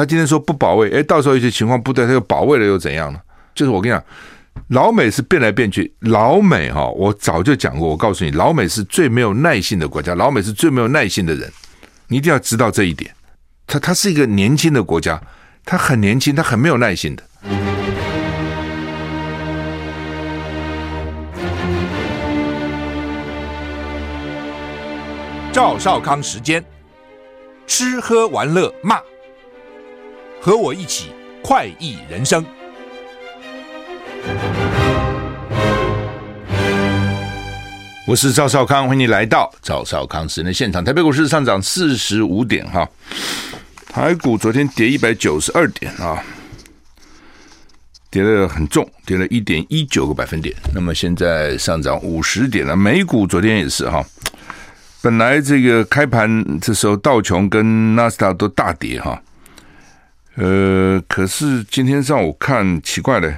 [0.00, 3.20] 他今天说不保卫，哎，到时候一些情况不对，他又保卫了又怎样呢？
[3.54, 4.02] 就是我跟你讲，
[4.68, 11.52] 老美是变来变去，老美哈，我早就讲过，我告诉你，老美是最没有耐性的国家，老美是最没有耐性的人，
[12.08, 13.14] 你一定要知道这一点。
[13.66, 15.20] 他他是一个年轻的国家，
[15.66, 17.22] 他很年轻，他很没有耐性的。
[25.52, 26.64] 赵少康时间，
[27.66, 28.98] 吃喝玩乐骂，
[30.42, 31.10] 和我一起
[31.42, 32.42] 快意人生。
[38.06, 40.82] 我是赵少康，欢迎你来到赵少康时间的现场。
[40.82, 42.88] 台北股市上涨四十五点哈，
[43.86, 46.24] 台股昨天跌一百九十二点啊，
[48.10, 50.56] 跌了很重，跌了一点一九个百分点。
[50.74, 54.02] 那么现在上涨五十点了，美股昨天也是哈。
[55.02, 59.22] 本来这个开盘这时候道琼跟纳斯达都大跌哈，
[60.36, 63.36] 呃，可是今天上午看奇怪的，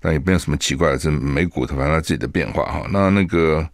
[0.00, 2.86] 但也没有什么奇怪的，是美股它反正它自己的变化哈。
[2.90, 3.66] 那那个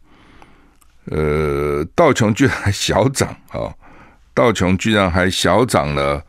[1.07, 3.75] 呃，道琼居然还小涨啊，
[4.33, 6.25] 道琼居然还小涨了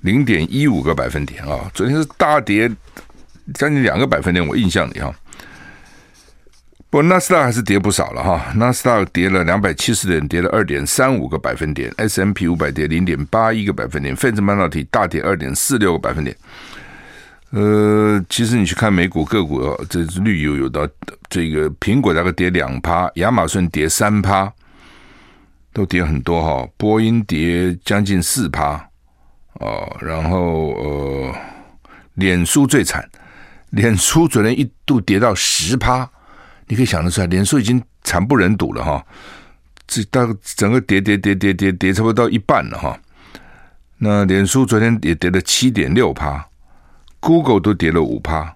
[0.00, 2.70] 零点一五个百分点啊，昨天是大跌
[3.54, 5.14] 将近两个百分点，我印象里哈。
[6.90, 16.34] 不过纳斯达还是跌不少了哈，纳斯达跌了两百七十点，跌了二点三五个百分点 S M P 五百跌零点八一个百分点；费城半导体大跌二点四六个百分点。
[17.50, 20.90] 呃，其实你去看美股个股哦，这是绿油油的。
[21.28, 24.50] 这个苹果大概跌两趴，亚马逊跌三趴，
[25.74, 26.66] 都跌很多哈。
[26.78, 28.82] 波音跌将近四趴
[29.60, 31.34] 哦，然后呃，
[32.14, 33.06] 脸书最惨，
[33.72, 36.10] 脸书昨天一度跌到十趴。
[36.68, 39.04] 你可以想得出来，脸书已经惨不忍睹了哈，
[39.86, 42.98] 这到整个跌跌跌跌跌跌差不多到一半了哈。
[43.96, 46.46] 那脸书昨天也跌了七点六趴
[47.20, 48.54] ，Google 都跌了五趴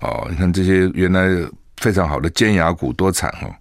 [0.00, 0.26] 哦。
[0.28, 3.54] 你看这些原来非常好的尖牙股多惨哦。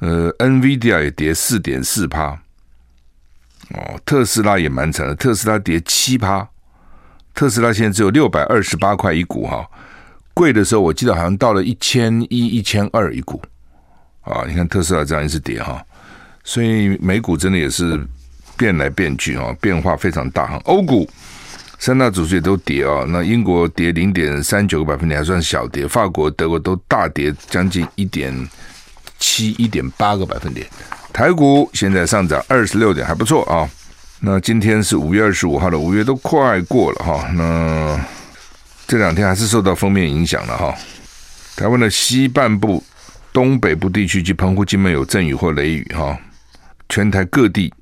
[0.00, 2.38] 呃，NVIDIA 也跌四点四趴
[3.70, 6.48] 哦，特斯拉也蛮惨的，特斯拉跌七趴，
[7.32, 9.66] 特斯拉现在只有六百二十八块一股哈。
[10.40, 13.38] 贵的时候，我记得好像到了一千一、一千二一股
[14.22, 14.42] 啊！
[14.48, 15.84] 你看特斯拉这样一直跌哈，
[16.44, 18.00] 所以美股真的也是
[18.56, 20.58] 变来变去啊，变化非常大哈。
[20.64, 21.06] 欧股
[21.78, 28.34] 三大指数也都跌啊，那英国跌零点三九个百分点，还算小跌；法国、德国都大跌，将近一点
[29.18, 30.66] 七、一点八个百分点。
[31.12, 33.68] 台股现在上涨二十六点，还不错啊。
[34.20, 37.28] 那今天是五月二十五号的，五月都快过了哈。
[37.34, 38.00] 那
[38.90, 40.74] 这两天还是受到锋面影响了哈。
[41.54, 42.82] 台湾的西半部、
[43.32, 46.18] 东北部地区及澎湖、金门有阵雨或雷雨哈。
[46.88, 47.72] 全台各地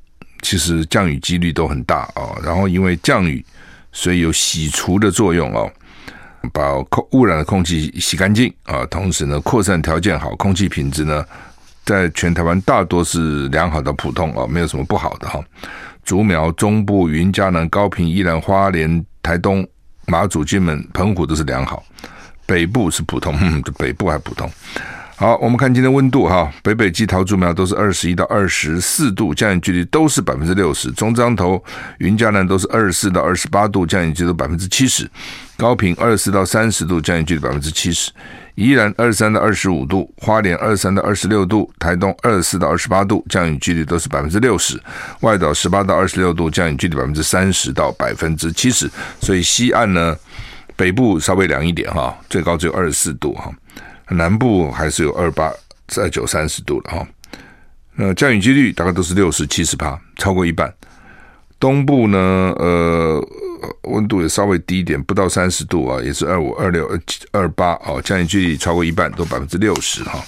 [0.42, 2.36] 其实降雨几率都很大啊。
[2.44, 3.42] 然后因为降雨，
[3.90, 5.72] 所以有洗除的作用哦，
[6.52, 8.84] 把空污染的空气洗干净啊。
[8.90, 11.24] 同时呢，扩散条件好，空气品质呢，
[11.86, 15.42] 在全台湾大多是良好的普通啊，没有什么不好的哈。
[16.04, 19.66] 竹苗、中部、云嘉南、高平、宜兰花莲、台东。
[20.08, 21.84] 马祖、金门、澎湖都是良好，
[22.46, 24.50] 北部是普通， 嗯，北部还普通。
[25.16, 30.92] 好，我们看今天温度哈，北北基桃竹苗都是二十一到二十四度，降雨距离都是百分之六十。
[30.92, 31.62] 中彰头、
[31.98, 35.10] 云嘉南都是二十四到二十八度，降雨距离百分之七十。
[35.56, 38.12] 高屏二十到三十度，降雨距离百分之七十。
[38.58, 44.82] 宜兰二十三到二十五度，花莲二十三到二十六度，台东二十四到二十八度，降雨几率都是百分之六十。
[45.20, 48.90] 外岛十八到二十六度，降雨几率百分之三十到百分之七十。
[49.20, 50.16] 所以西岸呢，
[50.74, 53.48] 北部稍微凉一点哈，最高只有二十四度哈。
[54.08, 55.52] 南部还是有二八、
[55.96, 57.06] 二九、三十度了哈。
[57.94, 60.74] 那降雨几率大概都是六十七十趴，超过一半。
[61.58, 62.18] 东部呢，
[62.58, 63.28] 呃，
[63.82, 68.00] 温度也稍微低一点，不到三十度啊，也是二五、二六、二七、二八啊。
[68.02, 70.24] 降雨几率超过一半，都百分之六十哈。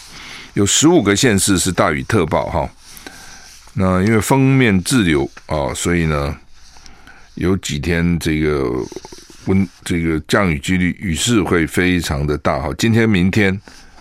[0.54, 2.68] 有十五个县市是大雨特报哈。
[3.74, 6.36] 那因为锋面滞留啊，所以呢，
[7.34, 8.70] 有几天这个。
[9.46, 13.58] 温这个降雨几率雨势会非常的大哈，今天明天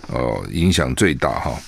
[0.08, 1.58] 哦影响最大哈，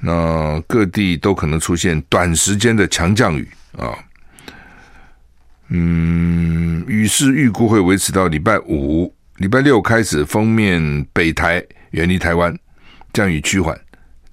[0.00, 3.46] 那各地都可能出现短时间的强降雨
[3.76, 3.92] 啊，
[5.72, 12.52] 嗯，雨势预估会维持到礼拜五、礼拜六开始，封面北台远离台湾，
[13.12, 13.80] 降雨趋缓，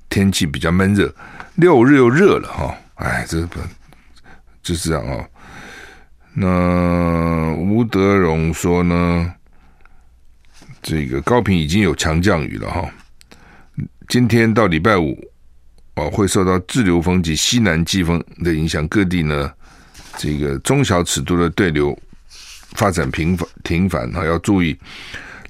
[0.10, 1.14] 天气比较闷热，
[1.56, 3.60] 六日又热了哈，哎，这不
[4.64, 5.24] 就是这样啊。
[6.34, 9.32] 那吴德荣说呢，
[10.82, 12.90] 这个高屏已经有强降雨了哈。
[14.08, 15.16] 今天到礼拜五，
[15.96, 19.52] 哦，会受到滞留风及西南季风的影响，各地呢，
[20.18, 21.98] 这个中小尺度的对流
[22.74, 24.78] 发展频繁频繁啊，要注意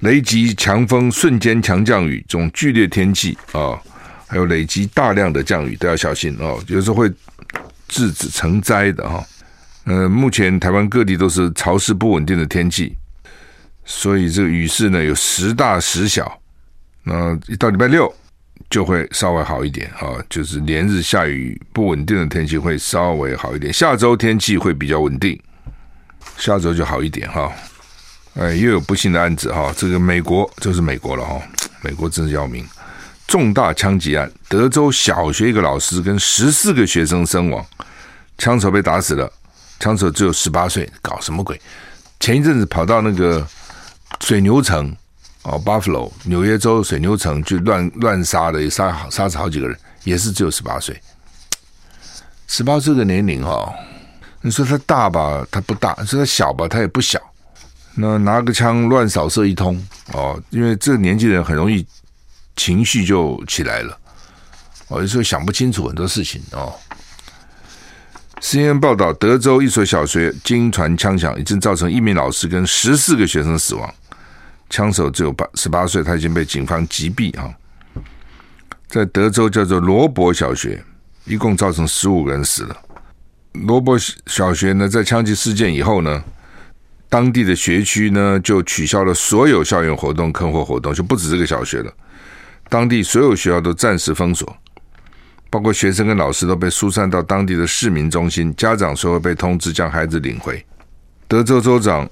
[0.00, 3.80] 雷击、强风、瞬间强降雨这种剧烈天气啊，
[4.26, 7.10] 还有累积大量的降雨都要小心哦，有时候会
[7.88, 9.24] 致子成灾的哈。
[9.84, 12.94] 呃，目前台湾各地都是潮湿不稳定的天气，
[13.86, 16.40] 所以这个雨势呢有时大时小。
[17.02, 18.14] 那一到礼拜六
[18.70, 23.72] 就会稍微好一点啊，就是连日下雨不稳定的天气会稍微好一点。
[23.72, 25.38] 下周天气会比较稳定。
[26.36, 27.50] 下周就好一点哈，
[28.34, 31.40] 哎，又有不幸的案子哈，这个美国就是美国了哈，
[31.82, 32.64] 美国真是要命，
[33.26, 37.64] 重大枪击案，德州小学一个老师跟十四个学生身亡，
[38.36, 39.28] 枪手被打死了，
[39.80, 41.60] 枪手只有十八岁，搞什么鬼？
[42.20, 43.44] 前一阵子跑到那个
[44.20, 44.94] 水牛城
[45.50, 49.74] 哦，Buffalo，纽约州水牛城去乱乱杀的，也杀杀死好几个人，
[50.04, 51.00] 也是只有十八岁，
[52.46, 53.72] 十八岁的年龄哈。
[54.42, 57.18] 你说他大吧，他不大；说他小吧，他也不小。
[57.94, 61.84] 那拿个枪乱扫射一通哦，因为这个年纪人很容易
[62.54, 63.98] 情绪就起来了，
[64.88, 66.74] 哦，有时候想不清楚很多事情哦。
[68.42, 73.92] CNN 报道，德州一所小学惊传枪响，已经造成一名老师跟十四个学生死亡，
[74.70, 77.52] 枪手只有八十八岁，他已经被警方击毙哈。
[78.88, 80.82] 在德州叫做罗伯小学，
[81.24, 82.76] 一共造成十五个人死了。
[83.52, 86.22] 罗伯小学呢，在枪击事件以后呢，
[87.08, 91.92] 当地的学区呢就取消了所有校园活动、课后活动，就不止这个小学了。
[92.68, 94.56] 当地所有学校都暂时封锁，
[95.50, 100.64] 包括学生跟老师都被疏散到当地的市民中心，家长说会被通知将孩子领回。
[101.26, 102.08] 德州州长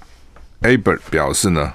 [0.63, 1.73] ABER 表示呢，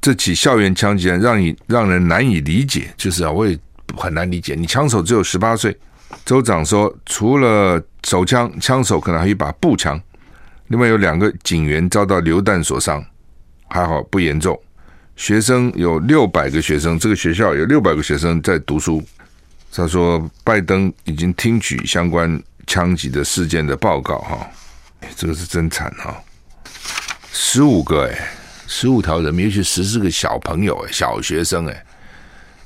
[0.00, 3.58] 这起校园枪击案让你让人难以理解，就是啊，我也
[3.96, 5.76] 很难理解，你枪手只有十八岁。
[6.24, 10.00] 州长说，除了手枪，枪手可能还有一把步枪。
[10.68, 13.04] 另外有两个警员遭到榴弹所伤，
[13.68, 14.58] 还好不严重。
[15.16, 19.02] 学生有六百个学生，这个学校有六百个学生在读书。
[19.72, 24.48] 他说，拜登已经听取相关枪击的事件的报告，哈，
[25.14, 26.16] 这个是真惨哈。
[27.32, 28.32] 十五个哎，
[28.72, 31.84] 十五条人命，尤其十四个小朋友哎，小学生哎。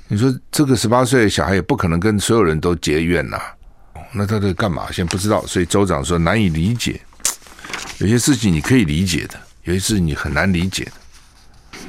[0.07, 3.41] 你说这个十八岁小孩也不可能跟所有人都结怨呐，
[4.13, 4.87] 那他在干嘛？
[4.93, 7.01] 现在不知道，所以州长说难以理解。
[7.97, 10.93] 有些事情你可以理解的，有些事情你很难理解的。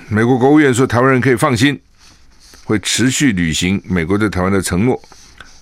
[0.08, 1.78] 美国国务院说台湾人可以放心，
[2.64, 5.00] 会持续履行美国对台湾的承诺。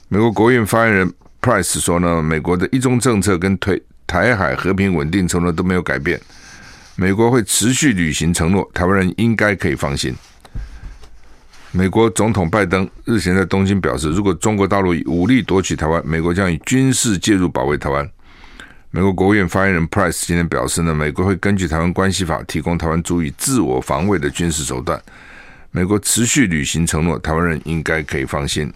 [0.10, 1.12] 美国国务院发言人
[1.42, 6.22] Price 说呢，美国的一中政策跟推台海和平稳定承诺都没有改变，
[6.96, 10.14] 美国会持续履行承诺，台湾人应该可以放心。
[11.72, 18.08] 美国总统拜登日前在东京表示，如果中国大陆以武力夺取台湾，美国将以军事介入保卫台湾。
[18.92, 25.02] 美国国务院发言人 Price 今天表示呢，美国会根据台湾关系法提供台湾足以自我防卫的军事手段。
[25.72, 28.72] 美国持续履行承诺，台湾人应该可以放心。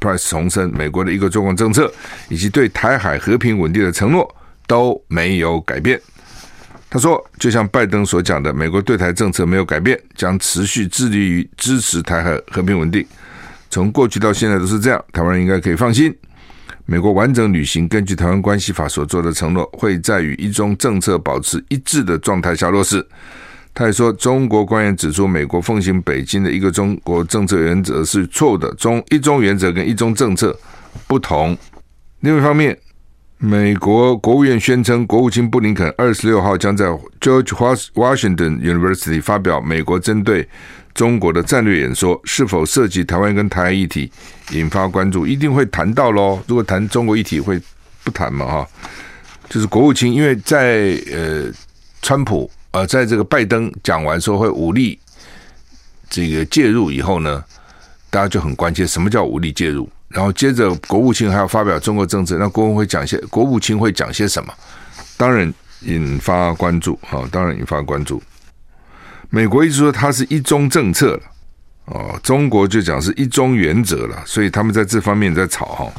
[0.00, 1.92] Price 重申，美国的一个中国政策
[2.28, 4.28] 以及对台海和平稳定的承诺
[4.66, 6.00] 都没有改变。
[6.92, 13.06] 他说：“就像拜登所讲的，美国对台政策没有改变，将持续致力于支持台海和平稳定。
[13.70, 16.12] 从过去到现在都是这样，台湾人应该可以放心。
[16.86, 23.06] 美国完整履行根据台湾关系法所做的承诺，会在与一中政策保持一致的状态下落实。”
[23.72, 30.58] 他也说：“中国官员指出，美国奉行北京的一个中国政策原则是错误的，中一中原则跟一中政策
[31.06, 31.56] 不同。
[32.18, 32.76] 另一方面。”
[33.42, 36.84] 美国国务院宣称，国务卿布林肯二十六号将在
[37.22, 37.46] George
[37.94, 40.46] Washington University 发表美国针对
[40.92, 44.12] 中国的战略演说，是否涉及台湾跟台海议题
[44.50, 46.38] 引发关注，一定会谈到喽。
[46.46, 47.58] 如果谈中国议题，会
[48.04, 48.44] 不谈嘛？
[48.44, 48.68] 哈，
[49.48, 51.50] 就是国务卿，因为在呃，
[52.02, 54.98] 川普呃，在这个拜登讲完说会武力
[56.10, 57.42] 这个介入以后呢，
[58.10, 59.88] 大家就很关切，什么叫武力介入？
[60.10, 64.52] 然后接着，国务卿还要发表中国政策，那国务会讲些，国务卿会讲些什么？
[65.16, 65.52] 当然
[65.82, 68.20] 引发关注，哈，当然引发关注。
[69.28, 71.22] 美国一直说它是一中政策了，
[71.84, 75.92] 哦，中国就讲是一中原则了，所以他们在这方面在吵，哈，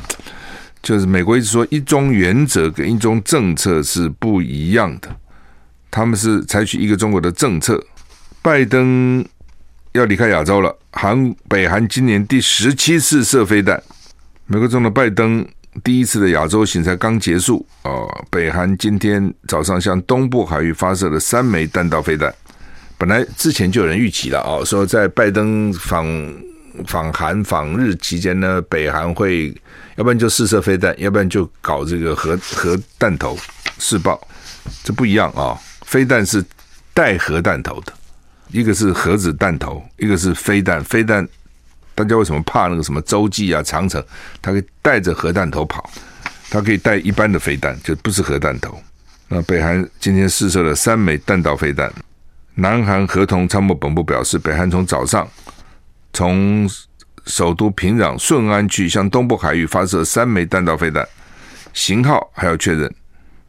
[0.84, 5.08] 就是美国一直说一中原则跟一中政策是不一样的，
[5.90, 7.82] 他们是采取一个中国的政策。
[8.42, 9.24] 拜登
[9.94, 13.82] 要离开亚洲了，韩北韩今年第十七次射飞弹。
[14.52, 15.48] 美国总统拜登
[15.82, 17.90] 第一次的亚洲行才刚结束啊，
[18.30, 22.36] 北韩今天早上向东部海域发射了三枚弹道飞弹。
[22.98, 26.06] 本来之前就有人预期了啊，说在拜登访
[26.86, 29.56] 访韩访日期间呢，北韩会
[29.96, 33.38] 要不然就试射飞弹，要不然就搞这个核核弹头
[33.80, 34.20] 试爆。
[34.84, 36.44] 这不一样啊，飞弹是
[36.94, 37.94] 带核弹头的，
[38.50, 40.84] 一个是核子弹头，一个是飞弹。
[40.84, 41.26] 飞弹
[41.94, 44.04] 大家为什么怕那个什么洲际啊、长城？
[44.42, 45.90] 它可以带着核弹头跑，
[46.50, 48.82] 它可以带一般的飞弹，就不是核弹头。
[49.28, 51.92] 那北韩今天试射了三枚弹道飞弹。
[52.56, 55.28] 南韩合同参谋本部表示，北韩从早上
[56.12, 56.70] 从
[57.26, 61.08] 首都平壤顺安区向东部海域发射三枚弹道飞弹，
[61.74, 62.94] 型号还要确认，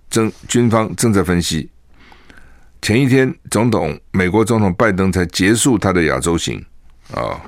[0.08, 1.68] 正军方正在分析。
[2.80, 6.64] 前一天，总统美国总统拜登才结束他的亚洲行
[7.12, 7.40] 啊。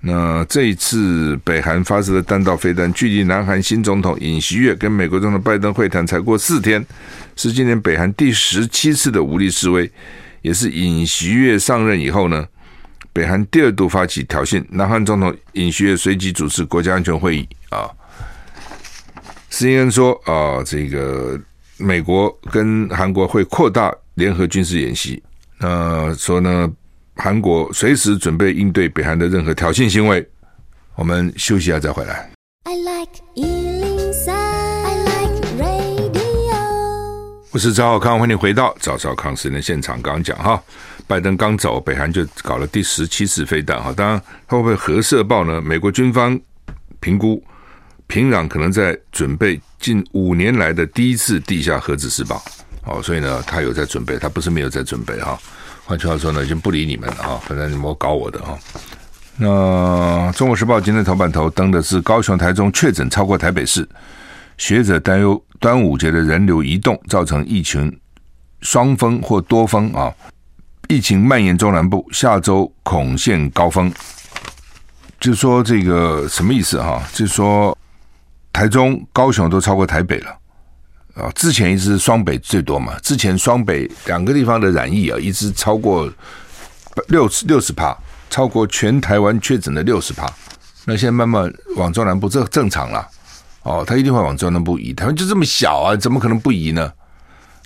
[0.00, 6.86] 那这一次北韩发射的弹道飞弹，距离南韩新总统尹锡悦跟美国总统拜登会谈才过四天，
[7.34, 9.90] 是今年北韩第十七次的武力示威，
[10.40, 12.46] 也是尹锡悦上任以后呢，
[13.12, 14.64] 北韩第二度发起挑衅。
[14.70, 17.90] 南韩总统尹锡悦随即主持国家安全会议啊。
[19.50, 21.36] CNN 说啊，这个
[21.76, 25.20] 美国跟韩国会扩大联合军事演习，
[25.58, 26.72] 那说呢。
[27.20, 30.24] 韩国随时准备应对北韩的任何挑衅行为。
[30.94, 32.30] 我们休息一下再回来。
[32.62, 36.54] I like 103, I like radio。
[37.50, 40.00] 我是赵浩康，欢迎回到赵少康时间现场。
[40.00, 40.62] 刚刚讲哈，
[41.08, 43.92] 拜登刚走，北韩就搞了第十七次飞弹哈。
[43.92, 45.60] 当然，他会不会核射爆呢？
[45.60, 46.38] 美国军方
[47.00, 47.42] 评估，
[48.06, 52.40] 平壤可能在准备近五年来的第一次地下核子试爆。
[52.84, 55.36] 哦，所以呢，他有在准备，他不是没有在准备哈。
[55.88, 57.40] 换句话说呢，已经不理你们了啊！
[57.46, 58.58] 反正你们搞我的啊。
[59.38, 59.48] 那
[60.36, 63.88] 《中国时报》今天头版头登的是高雄、台中确诊超过台北市，
[64.58, 67.98] 学者担忧端午节的人流移动造成疫情
[68.60, 70.12] 双峰或多峰啊！
[70.90, 73.90] 疫情蔓延中南部，下周恐现高峰。
[75.18, 77.02] 就说这个什么意思哈？
[77.14, 77.76] 就说
[78.52, 80.38] 台中、高雄都超过台北了。
[81.18, 86.08] 啊，之前一直双北最多嘛，之前双北两个地方的染疫啊，一直超过
[87.08, 87.96] 六十六十帕，
[88.30, 90.32] 超过全台湾确诊的六十帕。
[90.84, 93.06] 那现在慢慢往中南部，这正常了。
[93.64, 94.92] 哦，他一定会往中南部移。
[94.94, 96.92] 台湾就这么小啊，怎么可能不移呢？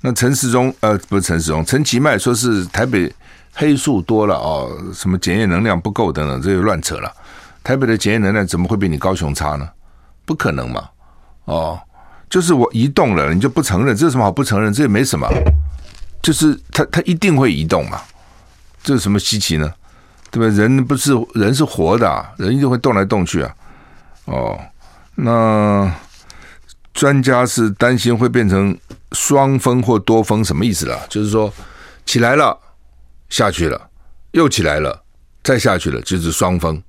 [0.01, 3.13] 那陈时中呃，不是陈时中，陈其迈说是台北
[3.53, 7.13] 黑数多了哦，什么检验能量不够等等，这就乱扯了。
[7.63, 9.69] 台北的检验能量怎么会比你高雄差呢？
[10.25, 10.89] 不可能嘛，
[11.45, 11.79] 哦。
[12.33, 14.73] 就是我移动了，你就不承认，这有什么好不承认？
[14.73, 15.29] 这也没什么，
[16.23, 18.01] 就是他他一定会移动嘛，
[18.83, 19.71] 这有什么稀奇呢？
[20.31, 20.57] 对吧？
[20.57, 23.55] 人不是人是活的，人一定会动来动去啊。
[24.25, 24.59] 哦，
[25.15, 25.95] 那
[26.95, 28.75] 专家是担心会变成
[29.13, 30.99] 双峰或多峰，什么意思啦？
[31.11, 31.53] 就是说
[32.07, 32.59] 起来了，
[33.29, 33.91] 下去了，
[34.31, 35.05] 又起来了，
[35.43, 36.83] 再下去了，就是双峰。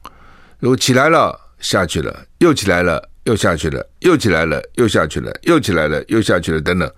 [0.60, 3.10] 如果起来了，下去了，又起来了。
[3.24, 6.92] 又下去了，又起来了，又下去了，又起来了，又下去了，等等，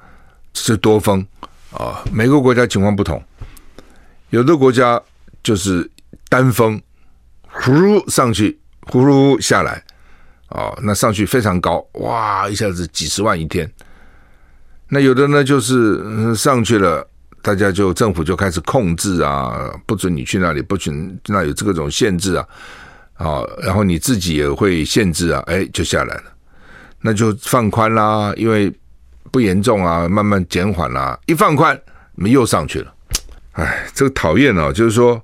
[0.54, 1.26] 是多峰
[1.72, 2.04] 啊！
[2.12, 3.24] 每个国家情况不同，
[4.32, 5.00] 有的国家
[5.44, 5.88] 就是
[6.28, 6.82] 单峰，
[7.44, 9.84] 呼噜上去，呼噜下来，
[10.48, 13.72] 啊，那上去非常高，哇，一下子几十万一天。
[14.90, 17.08] 那有的呢，就是上去了，
[17.44, 22.48] 大家就政府就开始控制啊，不准你去那里，不准那有这个种限制啊。
[23.16, 26.24] 啊，然后你自己也会限制啊，哎，就下来了，
[27.00, 28.70] 那就放宽啦，因为
[29.32, 31.80] 不严重啊，慢慢减缓啦，一放宽，
[32.16, 32.94] 你又上去了，
[33.54, 35.22] 哎，这个讨厌哦，就是说，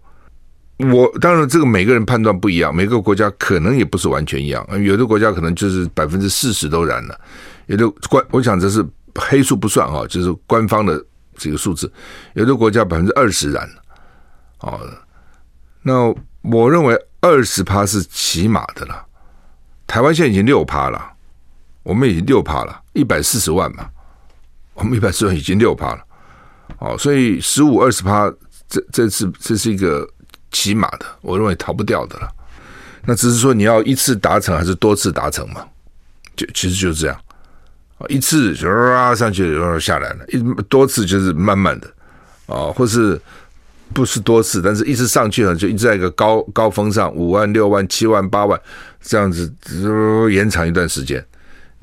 [0.78, 7.20] 我当然这个每个人判断不一样，每个国家可能也不是完全一样，有的国家可能就是百分之四十都染了，
[7.66, 11.04] 有的官，我想这是黑数不算哈，就是官方的
[11.36, 11.92] 这个数字，
[12.36, 13.76] 有的国家百分之二十染了，
[14.60, 14.80] 哦，
[15.82, 16.08] 那
[16.42, 16.98] 我认为。
[17.22, 19.06] 二十趴是起码的了，
[19.86, 21.14] 台湾现在已经六趴了，
[21.84, 23.88] 我们已经六趴了，一百四十万嘛，
[24.74, 26.04] 我们一百四十万已经六趴了，
[26.80, 28.28] 哦，所以十五二十趴，
[28.68, 30.10] 这这次这是一个
[30.52, 32.28] 起码的，我认为逃不掉的了。
[33.06, 35.64] 那只是说你要一次达成还是多次达成嘛？
[36.36, 37.22] 就其实就是这样，
[38.10, 41.88] 一次就啊上去然后下来了，一多次就是慢慢的，
[42.48, 43.22] 啊，或是。
[43.94, 48.60] 不是多次，但是一直上去了，就一直在一个高高峰上，五万、六万、七万、八万
[49.02, 49.52] 这样子，
[49.84, 51.24] 呃，延长一段时间，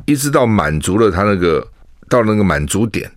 [0.06, 1.66] 一直到满足了他那个
[2.08, 3.10] 到那个满足点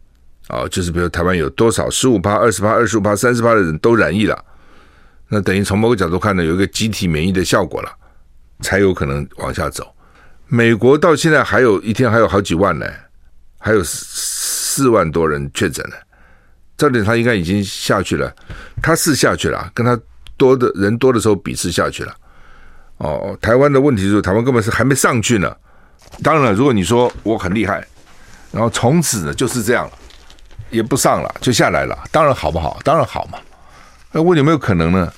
[0.47, 4.45] 啊，就是比如台湾有多少十五趴、二十趴、二十五趴、三十趴的人都染疫了，
[5.29, 7.89] 那等于从某个角度看呢，有一个集体免疫的效果了，
[8.59, 9.87] 才有可能往下走。
[10.47, 12.85] 美国到现在还有一天还有好几万呢，
[13.57, 15.95] 还有四万多人确诊呢。
[16.81, 18.33] 这点他应该已经下去了，
[18.81, 19.99] 他是下去了，跟他
[20.35, 22.15] 多的人多的时候比是下去了。
[22.97, 25.55] 哦，台湾的问题就是台湾根本是还没上去呢。
[26.23, 27.85] 当然了，如果你说我很厉害，
[28.51, 29.91] 然后从此呢就是这样了，
[30.71, 31.97] 也不上了，就下来了。
[32.11, 32.79] 当然好不好？
[32.83, 33.37] 当然好嘛。
[34.11, 35.13] 那问有没有可能呢？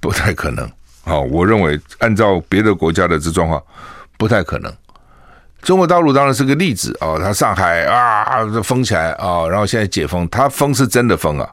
[0.00, 0.68] 不太可能。
[1.02, 3.62] 好，我认为按照别的国家的这状况，
[4.18, 4.72] 不太可能。
[5.62, 11.50] 中国大陆当然是个例子啊，它上海啊封起来啊，然后现在解封，它封是真的封啊，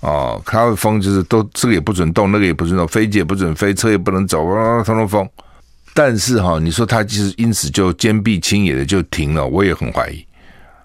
[0.00, 5.28] 哦，它封就是都这个也不准动，那个也不准动，飞机也不准飞，车也不能走啊，通通封。
[5.92, 10.24] 但是哈，你说它其实因此就坚壁清野的就停了，我也很怀疑。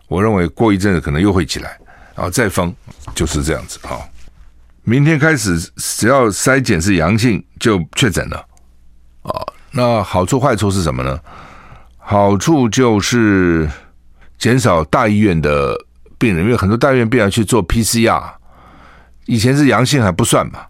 [0.07, 1.77] 我认为过一阵子可能又会起来，
[2.15, 2.73] 然后再封，
[3.13, 3.99] 就是这样子哈。
[4.83, 8.37] 明天开始，只要筛检是阳性就确诊了，
[9.21, 11.19] 啊，那好处坏处是什么呢？
[12.09, 13.69] 好处就是
[14.37, 15.77] 减少大医院的
[16.17, 18.23] 病人，因为很多大医院病人去做 PCR，
[19.25, 20.61] 以前是阳性还不算嘛，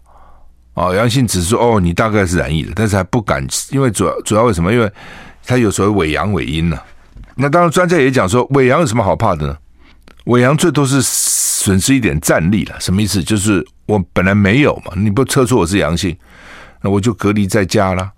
[0.74, 4.72] 啊，阳性只是哦，你大概是染疫的，但是还不敢，因为主要主要为什么？
[4.72, 4.92] 因为
[5.46, 6.76] 他有所谓伪阳伪阴呢。
[7.36, 9.56] 那当然专家也讲说，伪阳有什么好怕的呢？
[10.24, 13.22] 伪阳最多是损失一点战力了，什么意思？
[13.22, 16.18] 就是我本来没有嘛，你不测出我是阳性，
[16.82, 18.10] 那我就隔离在家了。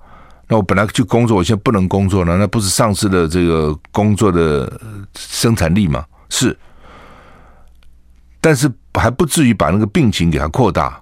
[0.51, 4.81] 那我本来去工作，我现在不能工作了，那不是丧失了这个工作的
[5.17, 6.05] 生产力吗？
[6.29, 6.59] 是，
[8.41, 11.01] 但是还不至于把那个病情给它扩大。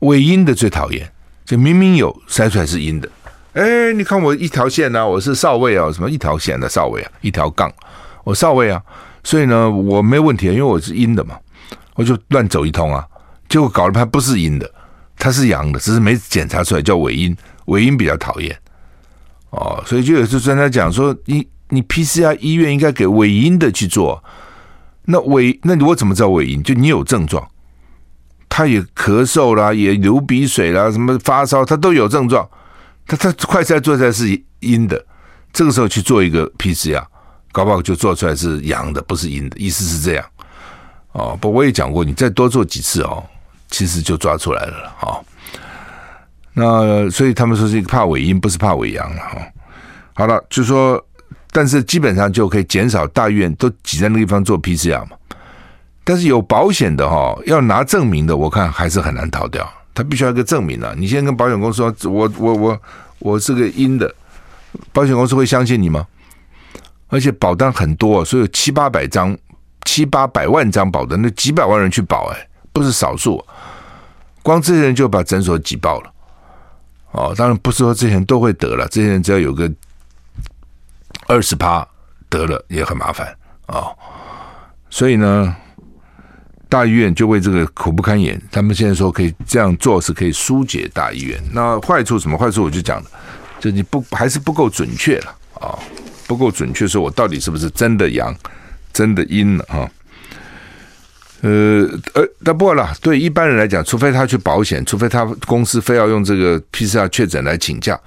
[0.00, 1.10] 伪阴的最讨厌，
[1.46, 3.08] 就明明有筛出来是阴的，
[3.54, 7.72] 哎，你看我一条线啊，我是少尉啊，什么一条线的少尉啊，一条杠，
[8.24, 8.82] 我少尉啊，
[9.22, 11.38] 所以呢，我没问题，因为我是阴的嘛，
[11.94, 13.08] 我就乱走一通啊，
[13.48, 14.70] 结果搞了它不是阴的，
[15.16, 17.34] 它是阳的，只是没检查出来叫伪阴。
[17.66, 18.58] 尾音比较讨厌
[19.50, 24.22] 哦，所以就有些专家讲说，你你 PCR 医院应该给尾音的去做。
[25.06, 26.62] 那尾，那我怎么知道尾音？
[26.62, 27.46] 就你有症状，
[28.48, 32.48] 他也咳嗽啦，也流鼻水啦，什么发烧，他都有症状，
[33.06, 35.04] 他他快筛做出来是阴的，
[35.52, 37.04] 这个时候去做一个 PCR，
[37.52, 40.24] 搞不好就做出来是阳的，不是阴的，意思是这样。
[41.12, 43.22] 哦，不，我也讲过，你再多做几次哦，
[43.70, 45.22] 其实就抓出来了哦。
[46.54, 49.38] 那所以他们说是一个怕伪阴，不是怕伪阳了哈。
[50.14, 51.04] 好了，就说，
[51.50, 55.16] 但是基本上就可以减少大医院都挤在那个地方做 PCR 嘛。
[56.04, 59.68] 但是有保险的哈，要拿证明的，我看还是很难逃掉。
[59.92, 60.94] 他必须要一个证明啊。
[60.96, 62.80] 你先跟保险公司说，我我我
[63.18, 64.14] 我是个阴的，
[64.92, 66.06] 保险公司会相信你吗？
[67.08, 69.36] 而且保单很多，所以有七八百张、
[69.84, 73.44] 七八百万张保单，那几百万人去保，哎，不是少数。
[74.42, 76.10] 光这些人就把诊所挤爆了。
[77.14, 79.70] 哦，当然不是说这些人都会得了，这些人只要有个
[81.26, 81.86] 二十趴
[82.28, 83.26] 得了也很麻烦
[83.66, 83.96] 啊、哦。
[84.90, 85.56] 所以呢，
[86.68, 88.40] 大医院就为这个苦不堪言。
[88.50, 91.40] 他们现在说可以这样做，是可以疏解大医院。
[91.52, 92.36] 那坏处什么？
[92.36, 93.10] 坏处我就讲了，
[93.60, 95.78] 就你不还是不够准确了啊、
[96.26, 98.34] 不够准确，说我到底是不是真的阳，
[98.92, 99.88] 真的阴了啊？
[101.44, 108.00] 呃，呃，但不过啦，对一般人来讲，除非他去保险，除非他公司非要用这个 PCR 确诊来请假，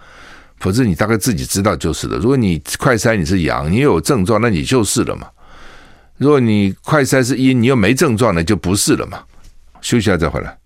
[0.60, 2.17] 否则你大概自己知道就是了。
[2.17, 5.28] 如果你快筛你是阳，你有症状，那你就是了嘛。
[6.17, 9.19] 如果你快筛是阴，你又没症状，那就不是了嘛。
[9.82, 10.58] 休息一下再回来。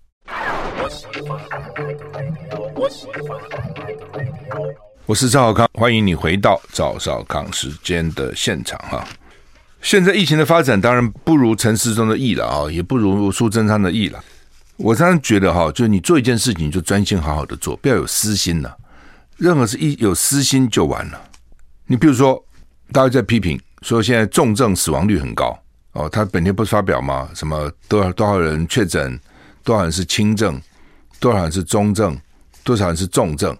[5.04, 9.06] 我是赵少康，欢迎你回到赵少康时间的现场哈。
[9.82, 14.24] 现在疫情的发展当然不如陈时中的意了啊，也不如苏贞昌的意了。
[14.76, 18.74] 我常常觉得哈，就你做一件事情就专心好好的做，不要有私心了。
[19.36, 21.20] 任何事一有私心就完了。
[21.86, 22.42] 你比如说，
[22.92, 25.58] 大家在批评说现在重症死亡率很高
[25.92, 27.28] 哦，他本天不是发表吗？
[27.34, 29.18] 什么多少多少人确诊，
[29.64, 30.60] 多少人是轻症，
[31.18, 32.16] 多少人是中症，
[32.62, 33.50] 多少人是重症，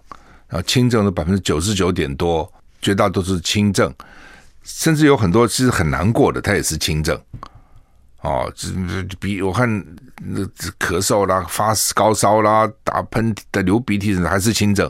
[0.47, 2.49] 然后轻症的百分之九十九点多，
[2.81, 3.93] 绝大多数是轻症。
[4.63, 7.19] 甚至有很多其实很难过的，他也是轻症，
[8.21, 8.69] 哦，这
[9.19, 9.67] 比我看
[10.21, 10.39] 那
[10.79, 14.89] 咳嗽啦、发高烧啦、打喷嚏的、流鼻涕还是轻症，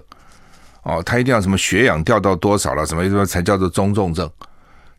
[0.83, 4.29] 哦，他一定要什么血氧掉到多少了，什么什么才叫做中重症，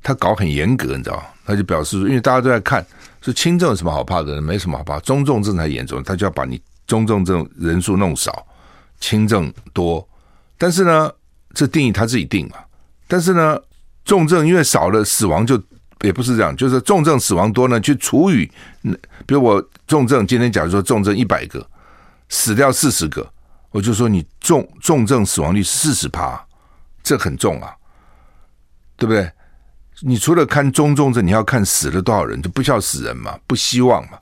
[0.02, 2.84] 他搞很严格，你知道，他就表示，因为大家都在看，
[3.20, 4.42] 说轻症有什么好怕的？
[4.42, 8.44] 没什么好怕，中重症才严重，他就要把你中重症人数弄少，
[8.98, 10.04] 轻症多，
[10.58, 11.08] 但是呢，
[11.54, 12.56] 这定义他自己定嘛，
[13.06, 13.56] 但是呢。
[14.04, 15.60] 重症因为少了，死亡就
[16.02, 18.50] 也不是这样，就是重症死亡多呢，去除以，
[19.26, 21.66] 比如我重症今天假如说重症一百个，
[22.28, 23.26] 死掉四十个，
[23.70, 26.44] 我就说你重重症死亡率四十趴，
[27.02, 27.74] 这很重啊，
[28.96, 29.30] 对不对？
[30.00, 34.18] 你除了看中重症，你要看死了多少人，就不需要死人嘛，不希望嘛。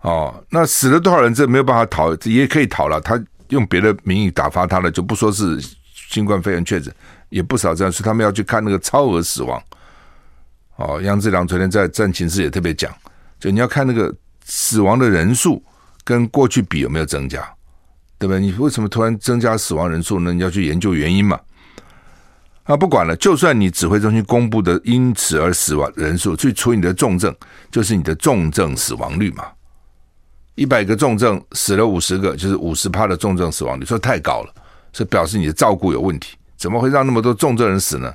[0.00, 3.00] 哦，那死了多少人，这没有办法讨，也可以讨了。
[3.00, 5.58] 他用别的名义打发他了，就不说是
[6.10, 6.92] 新冠肺炎确诊。
[7.30, 9.62] 也不少这样，所以他们要去看那个超额死亡。
[10.74, 12.92] 哦，杨志良昨天在战情室也特别讲，
[13.38, 14.12] 就你要看那个
[14.44, 15.62] 死亡的人数
[16.02, 17.48] 跟过去比有没有增加，
[18.18, 18.40] 对不对？
[18.40, 20.32] 你为什么突然增加死亡人数呢？
[20.32, 21.38] 你要去研究原因嘛。
[22.64, 27.32] 啊，不管了，就算你指挥中心公布的因此而死亡人数，去除你的重症，
[27.70, 29.44] 就是你的重症死亡率嘛。
[30.56, 34.54] 一百个重症死了五十个，就是五十趴的重症死亡率，说太高了，
[34.92, 36.36] 是表示你的照顾有问题。
[36.56, 38.12] 怎么会让那么多重症人死呢？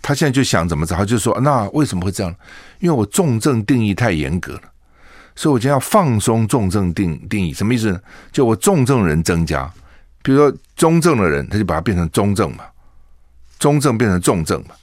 [0.00, 2.34] 他现在就想怎么着，他就说那为什么会这样？
[2.80, 4.62] 因为我重症定义太严格了，
[5.34, 7.52] 所以我今天要放松重症定定义。
[7.52, 8.00] 什么意思呢？
[8.32, 9.70] 就我重症人增加，
[10.22, 12.64] 比如说中症的人，他就把它变成中症嘛，
[13.58, 14.74] 中症变成重症嘛。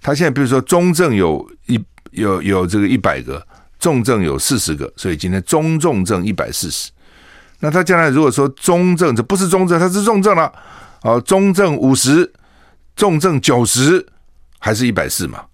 [0.00, 3.46] 他现在比如说中症有一有有这个一百个。
[3.78, 6.88] 重症有四十个，所以今天中重症一百四十。
[7.64, 10.52] 那他将来如果说中症，这不是中症，他是重症了。
[11.02, 12.32] 哦，中症五十，
[12.96, 14.04] 重症九十，
[14.58, 15.44] 还是一百四嘛？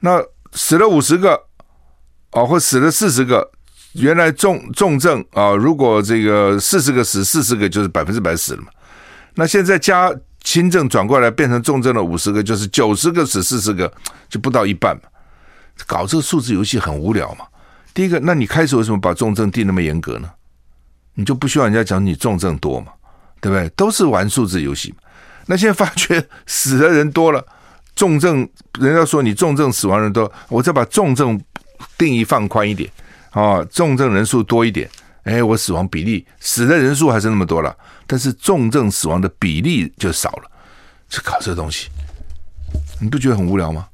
[0.00, 0.20] 那
[0.52, 1.40] 死了五十个，
[2.32, 3.48] 哦，或死了四十个，
[3.92, 8.68] 原来重重症啊，如果这个四十个死四十个，就是百分之百死了嘛。
[9.36, 13.92] 那现在加轻症转过来变成重症的五十个，就是九十个死四十个，
[14.28, 15.02] 就不到一半嘛。
[15.86, 17.46] 搞这个数字游戏很无聊嘛。
[17.92, 20.28] 第一个，那你开始为什么把重症定那么严格呢？
[21.14, 22.92] 你就不需要人家讲你重症多嘛，
[23.40, 23.68] 对不对？
[23.70, 24.96] 都是玩数字游戏嘛。
[25.46, 27.44] 那现在发觉死的人多了，
[27.94, 28.48] 重症
[28.78, 31.40] 人家说你重症死亡人多，我再把重症
[31.96, 32.90] 定义放宽一点
[33.30, 34.88] 啊，重症人数多一点，
[35.24, 40.50] 哎，我死亡比例死的人数还是那么多了，但是重症死亡的比例就少了。
[41.06, 41.88] 就搞这东西，
[43.00, 43.86] 你不觉得很无聊吗？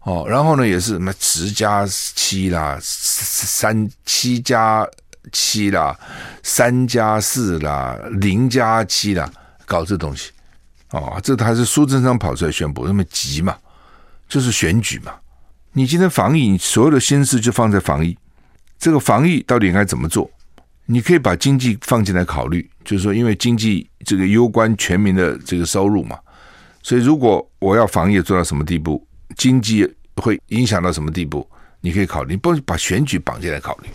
[0.00, 4.88] 哦，然后呢，也是什么十加七啦，三七加
[5.32, 5.96] 七啦，
[6.42, 9.30] 三加四啦，零加七啦，
[9.66, 10.30] 搞这东西，
[10.90, 13.56] 哦，这还是苏贞昌跑出来宣布，那么急嘛，
[14.28, 15.12] 就是选举嘛。
[15.72, 18.16] 你今天防疫，你所有的心思就放在防疫，
[18.78, 20.30] 这个防疫到底应该怎么做？
[20.86, 26.18] 你可以把经济放进来考虑，就是说，因为经济这个攸关全民的这个收入嘛，
[26.82, 29.94] 所以如果我要防疫做到什么地步，经济。
[30.20, 31.48] 会影响到什么地步？
[31.80, 33.88] 你可以考虑，不把选举绑进来考虑，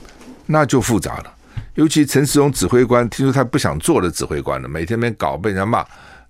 [0.46, 1.34] 那就复杂了。
[1.76, 5.86] 尤其陈时中指挥官，听说他不想做的指挥官了，每天边搞被人家骂，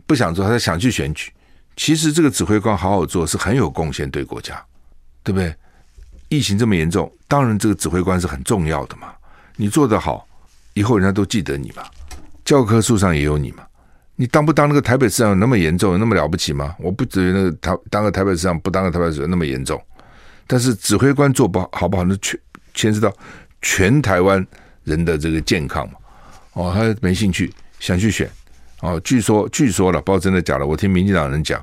[0.05, 1.31] 不想做，他想去选举。
[1.75, 4.63] 其实这个指挥官好好做是很有贡献对国家，
[5.23, 5.53] 对不对？
[6.29, 9.09] 疫情这么严重，当然这个指挥官是很重要的嘛。
[9.55, 10.27] 你做得好，
[10.73, 11.83] 以后人家都记得你嘛。
[12.45, 13.63] 教科书上也有你嘛。
[14.15, 16.75] 你当不当那个台北市长那么严重，那么了不起吗？
[16.79, 19.81] 我不觉得那台当个台北市长不当个台北市长那么严重，
[20.47, 22.39] 但是指挥官做不好好不好，那全
[22.73, 23.11] 牵涉到
[23.63, 24.45] 全台湾
[24.83, 25.95] 人的这个健康嘛。
[26.53, 28.29] 哦，他没兴趣，想去选。
[28.81, 30.67] 哦，据说据说了，不知道真的假的。
[30.67, 31.59] 我听民进党人讲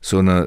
[0.00, 0.46] 说呢，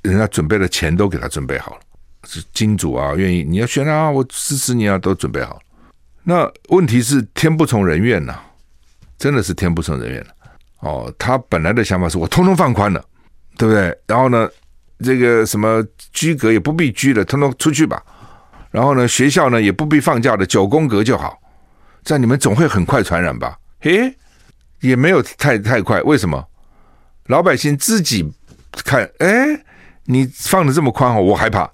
[0.00, 1.80] 人家准备的钱都给他准备好了，
[2.24, 5.60] 是金主啊，愿意你要选啊，我支持你啊，都准备好了。
[6.24, 8.40] 那问题是天不从人愿呐，
[9.18, 10.28] 真的是天不从人愿了。
[10.80, 13.04] 哦，他本来的想法是我通通放宽了，
[13.56, 13.96] 对不对？
[14.06, 14.48] 然后呢，
[15.04, 18.02] 这个什么居隔也不必居了，通通出去吧。
[18.72, 21.38] 然后呢，学校呢也不必放假的，九宫格就好。
[22.02, 23.56] 这样你们总会很快传染吧？
[23.80, 24.12] 嘿，
[24.80, 26.02] 也没有太太快。
[26.02, 26.44] 为什么？
[27.26, 28.28] 老百姓自己
[28.72, 29.64] 看，哎，
[30.06, 31.70] 你放的这么宽，我害怕。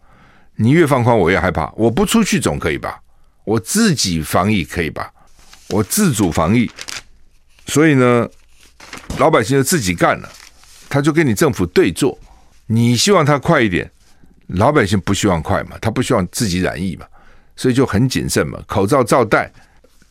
[0.57, 1.73] 你越放宽，我越害怕。
[1.77, 3.01] 我不出去总可以吧？
[3.45, 5.11] 我自己防疫可以吧？
[5.71, 6.71] 我自主防疫。
[7.67, 8.29] 所以呢。
[9.19, 10.29] 老百姓就自己干了，
[10.89, 12.17] 他就跟你政府对坐。
[12.67, 13.91] 你希望他快一点，
[14.49, 17.07] 老百姓不希望快嘛，他不希望自己染疫嘛，
[17.55, 18.59] 所以就很谨慎嘛。
[18.67, 19.53] 口罩照戴，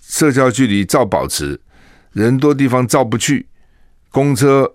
[0.01, 1.59] 社交距离照保持，
[2.11, 3.47] 人多地方照不去，
[4.11, 4.71] 公车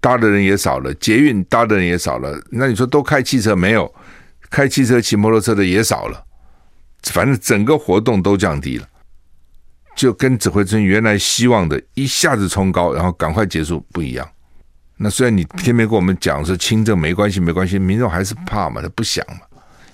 [0.00, 2.40] 搭的人也少了，捷运搭的人也少了。
[2.50, 3.92] 那你说都开汽车没有？
[4.50, 6.24] 开汽车、骑摩托车的也少了，
[7.04, 8.86] 反正整个活动都降低了。
[9.96, 14.28] 就跟指挥中心原来希望的一下子冲高，然后赶快结束不一样。
[15.02, 19.40] 那虽然你天天跟我们讲说轻症没关系，没关系，民众还是怕嘛，他不想嘛。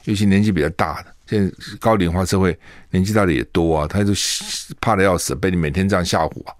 [0.04, 2.56] 尤其年纪比较大的，现在高龄化社会，
[2.90, 4.12] 年纪大的也多啊，他就
[4.80, 6.52] 怕的要死，被你每天这样吓唬啊。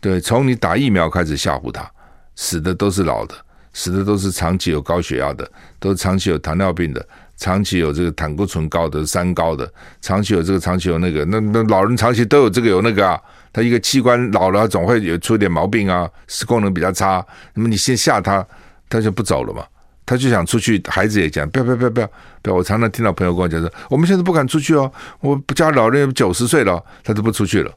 [0.00, 1.90] 对，从你打疫苗开始吓唬他，
[2.36, 3.34] 死的都是老的，
[3.72, 7.06] 死的都是长期有高血压的，都是长期有糖尿病的。
[7.36, 13.18] 长期有这个胆固醇高的、三高的，长期有这个、长期有那个，那那老人长期都有这个有那个啊，
[13.50, 17.24] 他一个器官老了总会有出点毛病啊，是功能比较差。
[17.54, 18.46] 那么你先吓他，
[18.90, 19.64] 他就不走了嘛，
[20.04, 20.82] 他就想出去。
[20.86, 22.10] 孩子也讲，不要不要不要不要
[22.42, 22.56] 不要！
[22.56, 27.72] 我常常听到朋友跟我讲说，我们现在不敢出去哦，我家老人九十岁了，他都不出去了。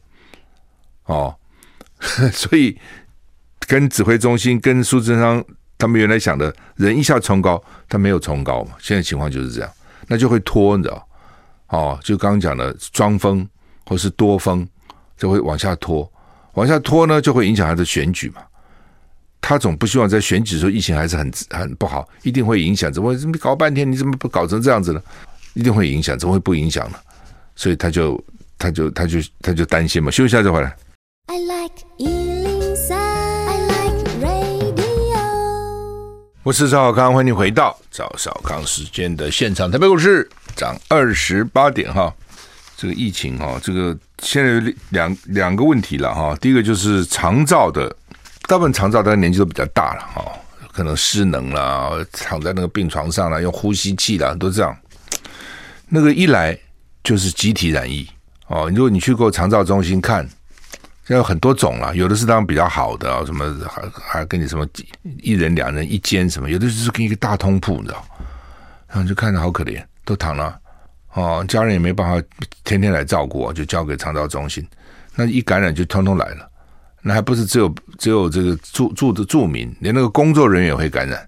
[1.05, 1.33] 哦，
[2.33, 2.77] 所以
[3.65, 5.41] 跟指挥中心跟苏贞昌。
[5.83, 8.71] 他们原来想的人一下冲高，他没有冲高嘛？
[8.79, 9.69] 现在情况就是这样，
[10.07, 11.07] 那就会拖，你知道？
[11.67, 13.45] 哦，就刚刚讲的装疯
[13.85, 14.65] 或是多疯，
[15.17, 16.09] 就会往下拖，
[16.53, 18.41] 往下拖呢，就会影响他的选举嘛。
[19.41, 22.89] 他总不希望在选举的时候疫情还是很很不好，一定会影响。
[22.89, 25.01] 怎么怎么搞半天，你怎么不搞成这样子呢？
[25.53, 26.97] 一定会影响，怎么会不影响呢？
[27.57, 28.23] 所以他就
[28.57, 30.09] 他就他就他就担心嘛。
[30.09, 30.73] 休息一下再回来。
[31.25, 31.75] I like
[36.43, 39.71] 我是赵少康，欢迎回到赵少康时间的现场。
[39.71, 42.13] 台北股市涨二十八点哈。
[42.75, 46.35] 这个疫情哈，这个现在有两两个问题了哈。
[46.41, 47.87] 第一个就是长照的。
[48.45, 50.33] 大部分长照大家年纪都比较大了哈，
[50.73, 54.77] 可能失能了，躺在那个病床上了，用呼吸器了，都这样。
[55.87, 56.59] 那个一来
[57.05, 58.05] 就是集体染疫
[58.47, 58.69] 哦。
[58.75, 60.27] 如果你去过长照中心看，
[61.05, 64.65] 现在有很多种了，有的是当然比较好的，什么还还跟你什么
[65.21, 68.05] 一人两人一间什么，有的就是跟一个大通铺，你知道？
[68.87, 70.57] 然后就看着好可怜，都躺了
[71.13, 72.25] 哦，家人也没办法
[72.63, 74.65] 天天来照顾，就交给长照中心，
[75.15, 76.49] 那一感染就通通来了。
[77.01, 81.27] 那还不是只有只有这个住住的住民，连那个工作人员也会感染，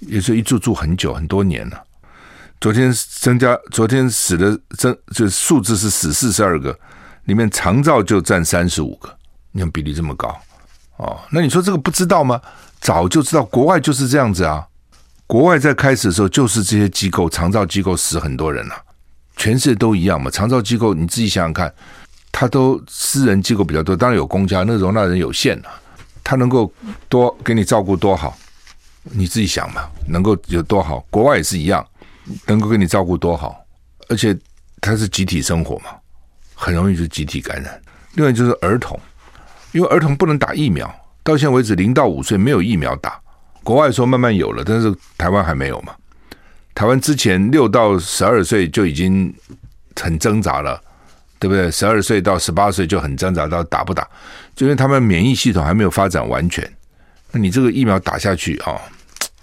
[0.00, 1.82] 有时候一住住很久很多年了。
[2.60, 6.78] 昨天增加，昨天死的增就数字是死四十二个，
[7.28, 9.14] 里面长照就占三十五个，
[9.52, 10.34] 你看比例这么高
[10.96, 11.20] 哦。
[11.30, 12.40] 那你说这个不知道吗？
[12.80, 14.66] 早就知道，国外就是这样子啊。
[15.26, 18.74] 国外在开始的时候就是这些机构长照机构死很多人了，
[19.36, 20.30] 全世界都一样嘛。
[20.30, 21.72] 长照机构你自己想想看。
[22.30, 25.68] 他都私人机构比较多，当然有公家，那容纳人有限了。
[26.22, 26.72] 他能够
[27.08, 28.36] 多给你照顾多好，
[29.02, 31.04] 你自己想嘛，能够有多好？
[31.10, 31.84] 国外也是一样，
[32.46, 33.56] 能够给你照顾多好，
[34.08, 34.38] 而且
[34.80, 35.86] 他是集体生活嘛，
[36.58, 37.80] 很容易就集体感染。
[38.14, 38.98] 另外就是儿童，
[39.70, 40.92] 因为儿童不能打疫苗，
[41.22, 43.20] 到现在为止零到五岁没有疫苗打。
[43.62, 45.94] 国外说慢慢有了，但是台湾还没有嘛。
[46.74, 49.32] 台湾之前六到十二岁就已经
[49.94, 50.82] 很挣扎了。
[51.40, 51.70] 对不对？
[51.70, 54.02] 十二岁到十八岁就很挣扎，到打不打？
[54.56, 56.68] 就因为他们免疫系统还没有发展完全。
[57.30, 58.74] 那你这个疫苗打下去啊，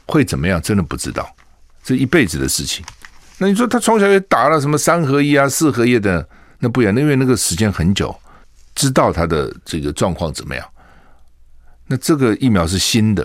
[0.06, 0.62] 会怎么样？
[0.62, 1.34] 真的不知道，
[1.86, 2.84] 这一辈子的事情。
[3.38, 6.28] 那你说他从小也打了什么三合一啊、四合一的，
[6.60, 8.16] 那不一样，因为那个时间很久，
[8.74, 10.68] 知道他的这个状况怎么样。
[11.88, 13.24] 那这个疫苗是新的，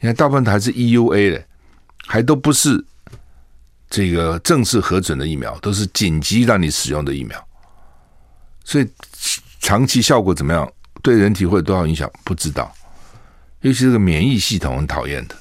[0.00, 1.44] 你看大部分还是 EUA 的，
[2.06, 2.82] 还都不是
[3.88, 7.48] 这个正式核准的疫苗，都是紧急让你使用的疫苗。
[8.64, 8.88] 所以
[9.60, 10.70] 长期效果怎么样？
[11.02, 12.10] 对人体会有多少影响？
[12.24, 12.70] 不知道。
[13.62, 15.34] 尤其这个免疫系统很讨厌的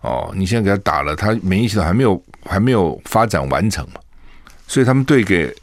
[0.00, 0.32] 哦。
[0.34, 4.00] 你现在给他打了，他免疫系统还没有还没有发展完成嘛。
[4.66, 5.54] 所以他们对给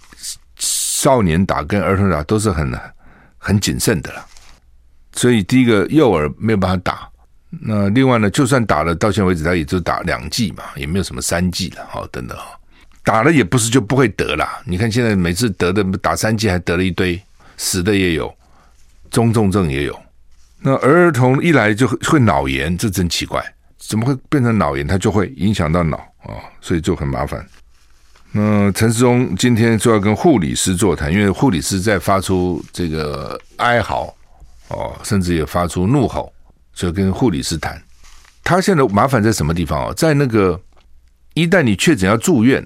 [1.05, 2.73] 少年打跟儿童打都是很
[3.37, 4.25] 很谨慎的了。
[5.13, 7.07] 所以第一个幼儿没有办法打。
[7.61, 11.85] 那另外呢，就算打了，到现在为止他也就打两剂嘛，也没有什么三剂了。
[11.87, 12.35] 好，等等。
[13.03, 17.21] 打了也不是就不会得了，你看现在每次得的打三剂还得了一堆，
[17.55, 18.35] 死的也有，
[19.11, 19.95] 中重症也有。
[20.59, 23.45] 那儿童一来就会脑炎，这真奇怪，
[23.77, 24.87] 怎么会变成脑炎？
[24.87, 27.45] 它就会影响到脑啊，所以就很麻烦。
[28.37, 34.13] 嗯陈世忠今天就要跟护理师座谈，因为护理师在发出这个哀嚎
[34.67, 36.31] 哦，甚至也发出怒吼，
[36.73, 37.81] 所以跟护理师谈。
[38.43, 39.93] 他现在麻烦在什么地方哦？
[39.93, 40.59] 在那个
[41.33, 42.63] 一旦你确诊要住院。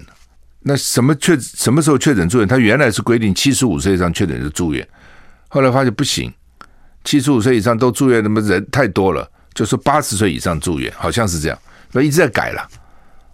[0.62, 2.46] 那什么确什么时候确诊住院？
[2.46, 4.86] 他原来是规定七十五岁以上确诊就住院，
[5.48, 6.30] 后来发现不行，
[7.02, 11.58] 七十五岁以上都住院，那么人太多了，就说八十岁以上住院，好像是这样，
[11.92, 12.68] 那一直在改了。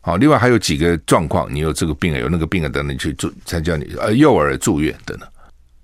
[0.07, 5.29] 好，另外还有几个状况，你有这个病啊，有那个病啊，等等，去住才叫你呃幼儿住院等等。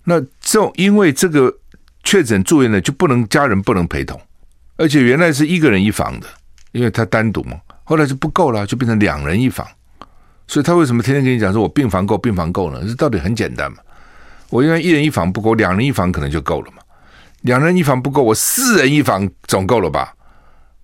[0.05, 1.53] 那这种因为这个
[2.05, 4.21] 确诊住院呢，就不能家人不能陪同，
[4.77, 6.29] 而且原来是一个人一房的，
[6.71, 9.67] 因为他单独嘛，后来就不够了，就变成两人一房。
[10.47, 12.81] 所以他为什么天天跟你讲说我病房够病房够呢？
[12.87, 13.79] 这道理很简单嘛。
[14.51, 16.79] 我因为一人一房不够，两人一房可能就够了嘛。
[17.41, 20.15] 两人一房不够，我四人一房总够了吧？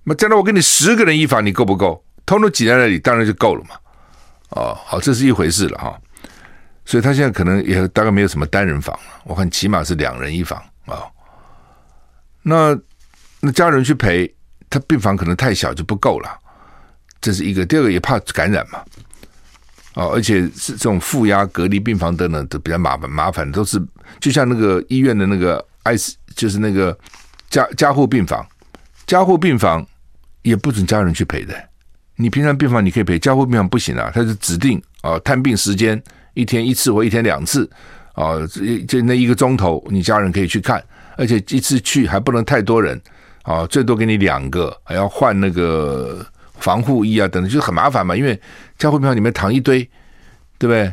[0.03, 2.03] 那将来我给你十个人一房，你够不够？
[2.29, 3.71] 通通挤在那里，当然就够了嘛。
[4.51, 5.99] 哦，好，这是一回事了哈。
[6.85, 11.09] 所以他现在可能也大概没有什么单人房了，我看起码是两人一房啊。
[12.43, 12.79] 那
[13.41, 14.31] 那家人去陪
[14.69, 16.29] 他病房可能太小就不够了，
[17.19, 17.64] 这是一个。
[17.64, 18.85] 第二个也怕感染嘛。
[19.95, 23.83] 哦，而且是这种负压隔离病房等等都比较麻烦，麻烦都是
[24.21, 26.97] 就像那个医院的那个 ICU，就是那个
[27.49, 28.47] 加加护病房，
[29.07, 29.87] 加护病房
[30.43, 31.55] 也不准家人去陪的。
[32.18, 36.02] 你平常病房你可以陪，加护病房不行啊，它是指定啊探病时间
[36.35, 37.70] 一天一次或一天两次
[38.12, 38.35] 啊，
[38.87, 40.85] 就那一个钟头你家人可以去看，
[41.16, 43.00] 而且一次去还不能太多人
[43.44, 46.26] 啊，最多给你两个，还要换那个。
[46.61, 48.16] 防护衣啊，等等，就很麻烦嘛。
[48.16, 48.37] 因为
[48.76, 49.88] 加护病房里面躺一堆，
[50.59, 50.92] 对不对？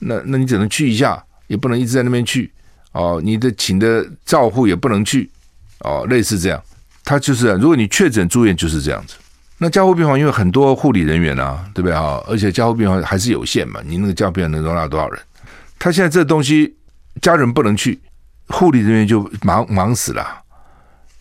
[0.00, 2.52] 那那你只能去一下，也不能一直在那边去
[2.92, 3.18] 哦。
[3.24, 5.30] 你的请的照护也不能去
[5.80, 6.62] 哦，类似这样。
[7.04, 9.14] 他就是，如果你确诊住院就是这样子。
[9.60, 12.22] 那加护病房因为很多护理人员啊，对不对啊？
[12.28, 15.20] 而且加护病房还是有限嘛，你那个加护病房能容纳多少人？
[15.78, 16.76] 他现在这东西
[17.20, 17.98] 家人不能去，
[18.46, 20.24] 护理人员就忙忙死了。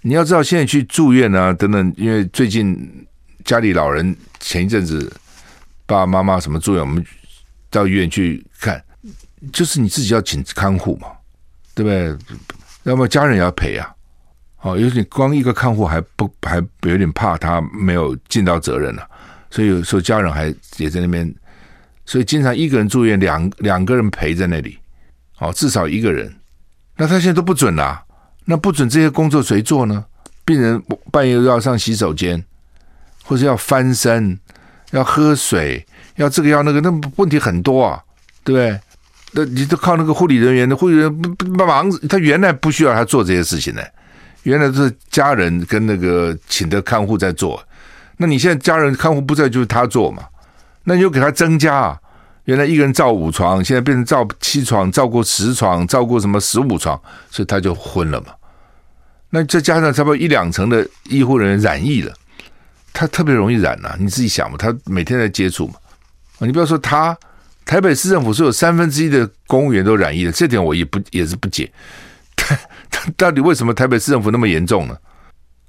[0.02, 3.06] 你要知道，现在去住院啊等等，因为最近
[3.43, 5.12] 家里老人前一阵子
[5.88, 7.04] 爸爸妈妈什么住院，我们
[7.71, 8.82] 到医院去看，
[9.52, 11.08] 就是你自己要请看护嘛，
[11.73, 12.15] 对不对？
[12.84, 13.91] 要么家人也要陪啊。
[14.67, 19.08] 哦，有点光一个看护还不还有点怕他没有尽到责任了，
[19.49, 21.34] 所以有时候家人还也在那边，
[22.06, 24.77] 所以经常一个人住院，两两个人陪在那里，
[25.39, 26.36] 哦，至少一个人。
[26.97, 28.03] 那他现在都不准啦，
[28.43, 30.03] 那不准这些工作谁做呢？
[30.43, 32.43] 病人半夜要上洗手间，
[33.23, 34.38] 或者要翻身，
[34.91, 38.03] 要喝水，要这个要那个，那问题很多啊，
[38.43, 38.80] 对不对？
[39.34, 43.82] 那你都靠那个护理人员，的护理人员不不忙，他原来不需要他做这些事情呢。
[44.47, 47.62] 原来是家人跟那个请的看护在做，
[48.15, 50.23] 那你现在家人看护不在，就是他做嘛？
[50.86, 51.99] 那你就给他增加啊！
[52.45, 56.97] 原来一个人照五床，现在变成照七床，照顾十床，照顾什么十五床，
[57.29, 58.27] 所以他就昏了嘛。
[59.31, 62.13] 那再加上差不多一两成的医护人员染疫了，
[62.93, 63.97] 他特别容易染呐、啊。
[63.99, 65.73] 你自己想嘛，他每天在接触嘛。
[66.39, 67.17] 你不要说他，
[67.65, 71.69] 台北市政府说有三分之一的公务员都染疫了，这点我也不也是不解。
[73.17, 74.97] 到底为什么台北市政府那么严重呢？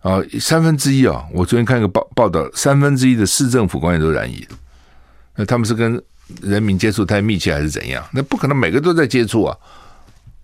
[0.00, 1.26] 啊，三分之一啊！
[1.32, 4.46] 我昨天看一个报报道，三分之一的市政府官员都染疫，
[5.34, 6.00] 那他们是跟
[6.40, 8.04] 人民接触太密切还是怎样？
[8.12, 9.56] 那不可能每个都在接触啊！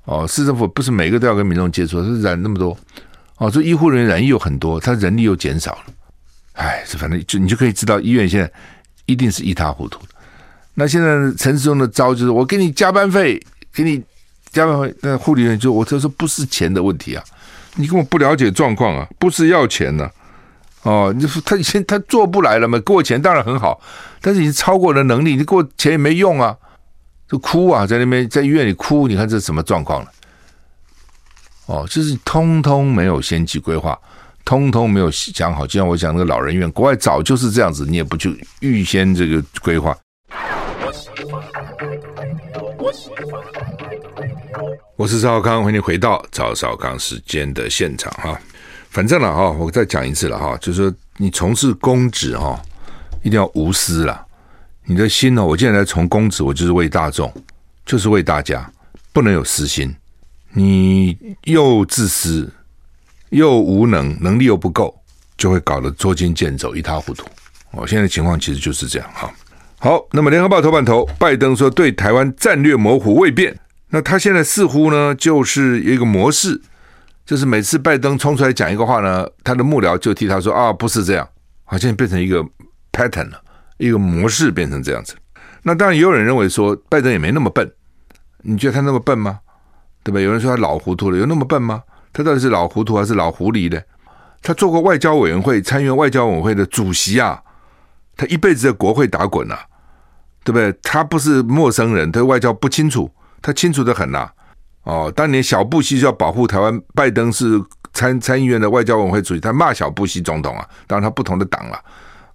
[0.06, 2.76] 哦，市政府不是每个都要跟民众接触，是染那么多
[3.36, 3.48] 哦。
[3.48, 5.84] 这医护人员染疫有很多，他人力又减少了，
[6.54, 8.50] 哎，这反正就你就可以知道医院现在
[9.06, 10.00] 一定是一塌糊涂。
[10.74, 13.40] 那现在陈时中的招就是我给你加班费，
[13.72, 14.02] 给你。
[14.54, 17.24] 加班费，那护理员就我就说不是钱的问题啊，
[17.74, 20.08] 你根本不了解状况啊，不是要钱呢、
[20.84, 23.80] 哦，你说他以前他做不来了嘛，给我钱当然很好，
[24.20, 26.56] 但是你超过了能力，你给我钱也没用啊，
[27.28, 30.10] 就哭啊，在那边在医院里哭，你看这是什么状况了？
[31.66, 33.98] 哦，就是通通没有先期规划，
[34.44, 39.96] 通通没有讲好，就像我讲那个老人院，国外早就是这样子，你也不去预先这个规划。
[44.96, 48.40] 我是赵少康，欢迎回到赵少康时间的现场哈。
[48.90, 52.56] 反正了哈，我再讲一次了哈，就是说你从事公职哈，
[53.24, 54.24] 一定要无私了。
[54.84, 57.32] 你的心呢，我现在来从公职，我就是为大众，
[57.84, 58.70] 就是为大家，
[59.12, 59.92] 不能有私心。
[60.52, 62.48] 你又自私
[63.30, 64.94] 又无能，能力又不够，
[65.36, 67.26] 就会搞得捉襟见肘，一塌糊涂。
[67.72, 69.28] 哦，现在情况其实就是这样哈。
[69.80, 73.58] 好，那么联合报头版头，拜登说对台湾战略模糊未变。
[73.94, 76.60] 那他现在似乎呢，就是有一个模式，
[77.24, 81.28] 就是每次拜登冲出来讲一个话呢，他的幕僚就替他说啊，不是这样，
[81.62, 82.44] 好像变成一个
[82.90, 83.40] pattern 了，
[83.78, 85.14] 一个模式变成这样子。
[85.62, 87.70] 那当然也有人认为说，拜登也没那么笨，
[88.42, 89.38] 你觉得他那么笨吗？
[90.02, 90.18] 对吧？
[90.18, 91.84] 有人说他老糊涂了，有那么笨吗？
[92.12, 93.80] 他到底是老糊涂还是老狐狸呢？
[94.42, 97.40] 他做过外交委员会、参院外交委员会的主席啊，
[98.16, 99.66] 他一辈子在国会打滚啊，
[100.42, 100.76] 对不对？
[100.82, 103.08] 他不是陌生人，对外交不清楚。
[103.44, 104.26] 他清楚得很呐，
[104.84, 111.78] 哦，当年小布希就要保护台湾，拜登是参参议院的外交委员会主席，他骂小布希总统啊，当然他不同的党了，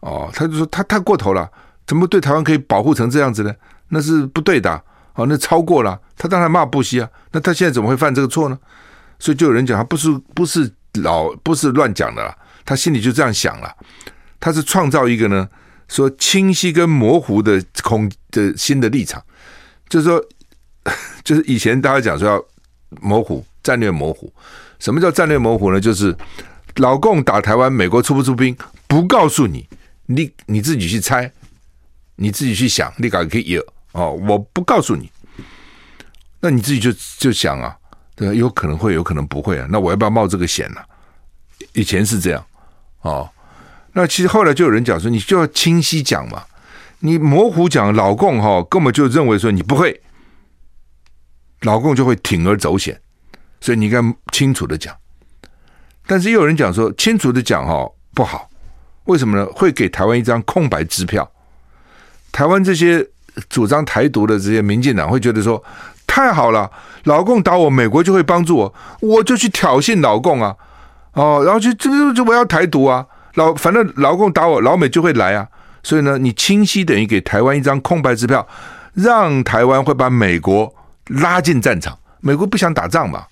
[0.02, 1.50] 哦，他就说他太过头了，
[1.88, 3.52] 怎么对台湾可以保护成这样子呢？
[3.88, 4.80] 那是不对的，
[5.16, 8.60] 哦，那超过了，他当然骂布希啊，那他现在怎么会犯这个错呢？
[9.18, 13.76] 所以就有人讲他不是不是老不是乱讲的啦，他心里就这样想了，
[14.40, 15.50] 他是创造一个呢
[15.88, 19.20] 说清晰跟模糊的空的新的立场，
[19.90, 20.24] 就是说。
[21.24, 22.46] 就是以前大家讲说要
[23.02, 24.32] 模糊战略模糊，
[24.80, 25.80] 什么叫战略模糊呢？
[25.80, 26.16] 就是
[26.76, 28.56] 老共打台湾，美国出不出兵
[28.88, 29.68] 不告诉你，
[30.08, 31.32] 你你自己去猜，
[32.16, 35.12] 你自己去想，你搞可以有哦，我不告诉你，
[36.40, 37.76] 那你自己就就想啊，
[38.16, 40.82] 对，有可能会有可能不会啊，那我要不要冒这个险呢？
[41.74, 42.44] 以前是这样
[43.02, 43.30] 哦，
[43.94, 46.44] 那其实后来就有人讲说，你就要清晰讲嘛，
[47.00, 50.02] 你模糊讲，老共哈根本就认为说你不会。
[51.64, 53.00] 老共就会铤而走险，
[53.60, 54.02] 所以你应该
[54.32, 54.96] 清楚的讲。
[56.08, 58.50] 但是又有人讲说，清楚的讲哈不好，
[59.06, 59.46] 为什么呢？
[59.54, 61.30] 会给台湾一张空白支票。
[62.32, 63.06] 台湾这些
[63.50, 65.62] 主张台独的这些民进党会觉得说，
[66.08, 66.72] 太好了，
[67.04, 70.56] 老共打我，美国就会帮助我，我就去挑衅老共啊，
[71.14, 73.06] 哦，然后就就就我要台独啊，
[73.36, 75.48] 老反正老共打我，老美就会来啊。
[75.84, 78.48] 所以呢，你清晰等于给台湾一张空白支票。
[78.96, 80.74] 让台湾会把美国
[81.10, 81.98] 拉进战场。
[82.22, 83.26] 美国不想打仗嘛？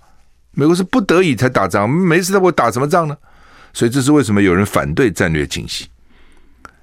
[0.51, 3.15] 美国是不得已才打仗，没事的，我打什么仗呢？
[3.73, 5.88] 所以这是为什么有人反对战略清晰，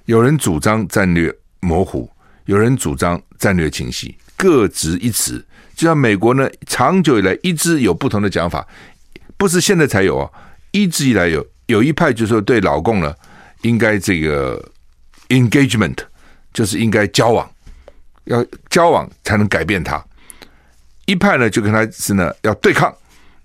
[0.05, 2.09] 有人主张战略模糊，
[2.45, 5.45] 有人主张战略清晰，各执一词。
[5.75, 8.65] 就像美国呢，长久以来一直有不同的讲法，
[9.35, 10.29] 不是现在才有啊，
[10.71, 11.45] 一直以来有。
[11.65, 13.13] 有一派就是说对老共呢，
[13.63, 14.63] 应该这个
[15.29, 15.97] engagement，
[16.53, 17.49] 就是应该交往，
[18.25, 20.01] 要交往才能改变他。
[21.05, 22.93] 一派呢就跟他是呢要对抗，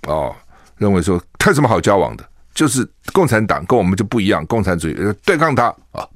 [0.06, 0.34] 哦，
[0.78, 6.06] 认为说他有什么好交往的，就是共产党跟我们就不一样，共产主义对抗他啊。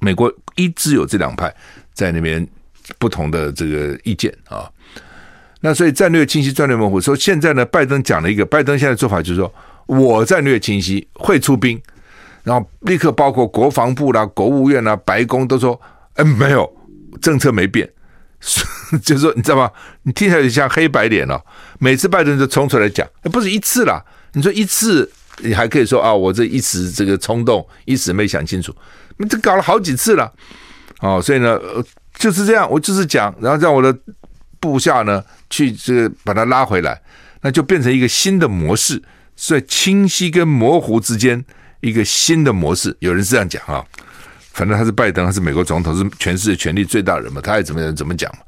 [0.00, 1.54] 美国一直有这两派
[1.92, 2.46] 在那边
[2.98, 4.70] 不同的这个意见啊。
[5.60, 7.00] 那所以战略清晰，战略模糊。
[7.00, 9.52] 说现在呢，拜登讲了一个，拜登现在做法就是说。
[9.88, 11.80] 我战略清晰，会出兵，
[12.42, 15.80] 然后立刻包括国防部啦、国务院啦、白宫都说，
[16.16, 16.70] 嗯，没有
[17.22, 17.90] 政策没变，
[19.04, 19.70] 就是说你知道吗？
[20.02, 21.40] 你听起来就像黑白脸哦。
[21.78, 24.02] 每次拜登就冲出来讲，不是一次啦。
[24.32, 28.74] 你说一次，你还可以说啊，我这一时这个冲动，一时没想清楚，
[29.18, 30.32] 你这搞了好几次了，
[31.00, 31.58] 哦，所以呢，
[32.18, 33.96] 就是这样，我就是讲，然后让我的
[34.60, 37.00] 部下呢去这个把它拉回来，
[37.42, 39.02] 那就变成一个新的模式。
[39.36, 41.44] 在清晰跟模糊之间，
[41.80, 43.84] 一个新的模式，有人是这样讲啊。
[44.58, 48.42] 反正他是拜登，他是美国总统，是全世界权力最大人嘛，他爱怎么样怎么讲嘛。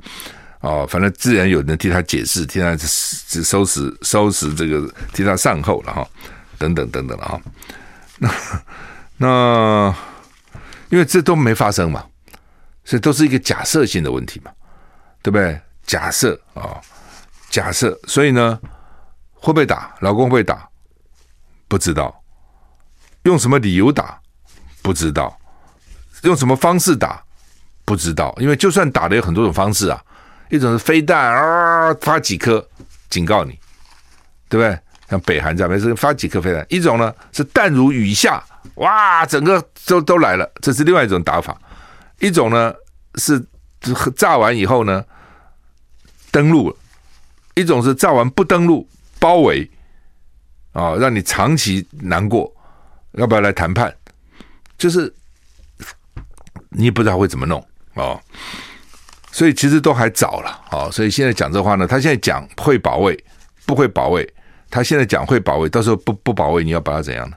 [0.58, 6.04] 哦，反正自然有人替他解释，替他收拾收拾这个，替他善后了哈，
[6.58, 7.40] 等等等等了哈。
[8.18, 8.28] 那
[9.18, 9.94] 那
[10.88, 12.04] 因为这都没发生嘛，
[12.84, 14.50] 所以都是一个假设性的问题嘛，
[15.22, 15.60] 对不对？
[15.86, 16.80] 假设啊，
[17.50, 18.58] 假设，所以呢，
[19.34, 19.94] 会不会打？
[20.00, 20.68] 老公会打？
[21.68, 22.12] 不知道
[23.22, 24.20] 用什么理由打，
[24.82, 25.39] 不知道
[26.22, 27.22] 用什么方式打，
[27.84, 28.34] 不知道。
[28.38, 30.02] 因为就算打的有很多种方式啊，
[30.48, 32.66] 一种是飞弹啊，发几颗
[33.08, 33.58] 警告你，
[34.48, 34.78] 对不对？
[35.08, 36.64] 像北韩这样，没事发几颗飞弹。
[36.68, 38.42] 一种呢是弹如雨下，
[38.76, 41.60] 哇，整个都都来了，这是另外一种打法。
[42.20, 42.72] 一种呢
[43.16, 43.44] 是
[44.14, 45.04] 炸完以后呢
[46.30, 46.76] 登陆了，
[47.54, 49.70] 一种是炸完不登陆，包围。
[50.72, 52.48] 啊、让你长期难过，
[53.14, 53.92] 要不要来谈判？
[54.78, 55.12] 就是
[56.70, 57.64] 你也不知道会怎么弄
[57.94, 58.20] 哦，
[59.30, 60.88] 所以其实都还早了哦。
[60.90, 63.18] 所以现在讲这话呢，他现在讲会保卫，
[63.66, 64.28] 不会保卫。
[64.72, 67.36] 他现在讲会保卫，到时候不不保卫，你要把他怎样呢？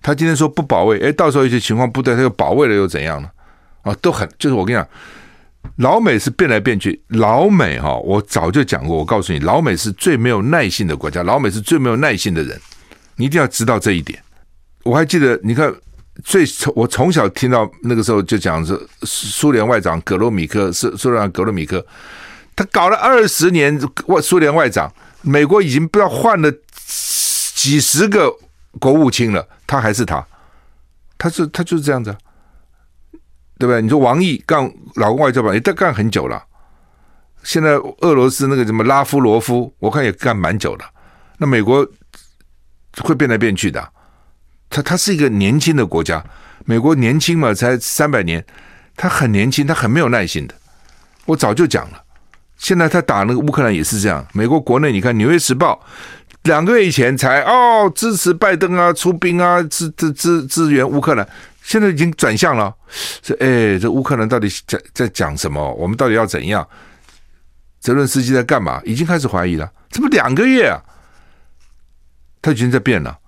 [0.00, 3.28] 他今天说不保卫，哎，到时候有些情况不对，他又保卫了又怎样呢？
[3.82, 4.88] 啊、都很就是我跟你讲，
[5.76, 12.58] 老美是变来变去，老美哈、哦，我早就讲过，我告诉你，老美是最没有耐性的国家，老美是最没有耐性的人。
[13.16, 14.18] 你一定要知道这一点。
[14.82, 15.70] 我还记得，你看，
[16.24, 21.84] 最从我从小听到那个时候就讲是，苏联外长格罗米科是苏联格罗米科，
[22.56, 24.92] 他搞了二十年外苏联外长，
[25.22, 26.52] 美国已经不知道换了
[27.54, 28.32] 几十个
[28.78, 30.26] 国务卿了，他还是他，
[31.18, 32.16] 他是他就是这样子，
[33.58, 33.80] 对不对？
[33.82, 36.42] 你说王毅干老公外交部，也干很久了。
[37.42, 40.84] 现在俄罗斯那个什么拉夫罗夫，我看也干蛮久了。
[41.38, 41.86] 那美国。
[43.04, 43.88] 会变来变去的，
[44.70, 46.24] 他他是一个年轻的国家，
[46.64, 48.42] 美国年轻嘛，才三百年，
[48.96, 50.54] 他很年轻，他很没有耐心的。
[51.26, 52.02] 我早就讲了，
[52.56, 54.24] 现在他打那个乌克兰也是这样。
[54.32, 55.84] 美国国内你看《纽约时报》，
[56.44, 61.28] 两个月以前才哦支持拜登啊，出兵啊，支支支支援乌克兰，
[61.62, 62.74] 现在已经转向了。
[63.22, 65.74] 说哎，这乌克兰到底在在讲什么？
[65.74, 66.66] 我们到底要怎样？
[67.80, 68.80] 泽伦斯基在干嘛？
[68.84, 70.80] 已经开始怀疑了，这不两个月啊？
[72.42, 73.18] 他已经在变了，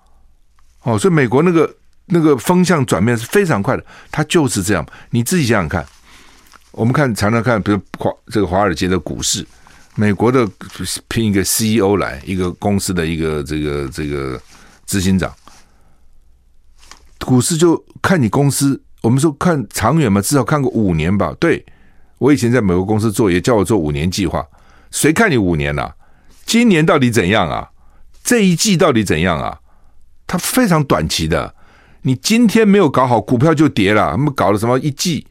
[0.83, 1.75] 哦，所以美国那个
[2.05, 4.85] 那个风向转变是非常快的，它就是这样。
[5.11, 5.85] 你自己想想看，
[6.71, 9.45] 我们看常常看，比如华这个华尔街的股市，
[9.95, 10.47] 美国的
[11.07, 14.41] 聘一个 CEO 来，一个公司的一个这个这个
[14.85, 15.33] 执行长，
[17.19, 21.33] 股市就看你公司，我们说看长远嘛，至少看个五年吧。
[21.39, 21.65] 对，
[22.17, 24.45] 我以前在美国公司做，也叫我做五年计划，
[24.91, 25.95] 谁看你五年啊？
[26.45, 27.69] 今年到底怎样啊？
[28.21, 29.57] 这一季到底怎样啊？
[30.33, 31.53] 它非常短期的，
[32.01, 34.09] 你今天没有搞好，股票就跌了。
[34.09, 35.27] 他们搞了什么一季？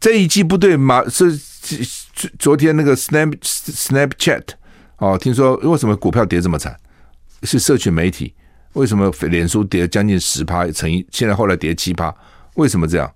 [0.00, 1.06] 这一季不对嘛？
[1.10, 4.44] 是昨昨天那个 Snap Snapchat
[4.96, 6.74] 哦，听说为什么股票跌这么惨？
[7.42, 8.32] 是社群媒体？
[8.72, 12.10] 为什么脸书跌将近十趴，乘以现在后来跌七趴？
[12.54, 13.12] 为什么这样？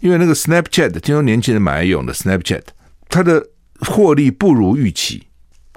[0.00, 2.64] 因为那个 Snapchat 听说年轻人蛮爱用的 Snapchat，
[3.08, 3.48] 它的
[3.80, 5.28] 获利不如预期。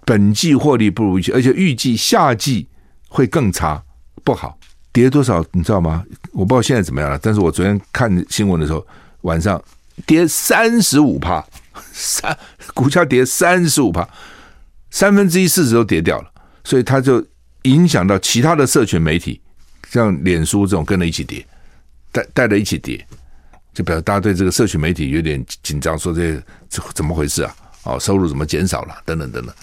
[0.04, 2.68] 本季获利不如预期，而且预计下季
[3.08, 3.86] 会更差，
[4.24, 4.58] 不好，
[4.92, 6.04] 跌多少你知道吗？
[6.32, 8.86] 我不知道现在怎么样了，但是我昨天看新闻的时候，
[9.22, 9.62] 晚上
[10.06, 11.46] 跌三十五趴，
[11.92, 12.38] 三
[12.74, 14.08] 股价跌三十五趴，
[14.90, 16.32] 三分之一市值都跌掉了，
[16.64, 17.24] 所以它就
[17.64, 19.40] 影响到其他的社群媒体，
[19.90, 21.46] 像脸书这种跟着一起跌，
[22.12, 23.06] 带带着一起跌，
[23.74, 27.56] 就表示大家对这个社群媒体有点紧张，说这这怎么回事啊？
[27.84, 28.96] 哦，收入怎么减少了？
[29.06, 29.56] 等等等等，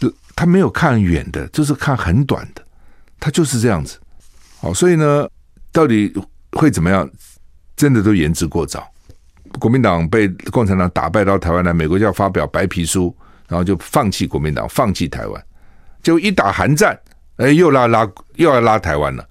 [0.00, 2.65] 就他没有看远的，就是看很短的，
[3.18, 3.98] 他就是这样子。
[4.60, 5.28] 哦，所以呢，
[5.72, 6.12] 到底
[6.52, 7.08] 会怎么样？
[7.76, 8.90] 真的都言之过早。
[9.58, 13.14] 国民党被共产党打败到台湾来，美国就要发表白皮书，
[13.48, 15.46] 然后就放弃国民党，放弃台湾。
[16.02, 16.98] 就一打韩战，
[17.36, 19.28] 哎，又拉拉又要拉台湾了。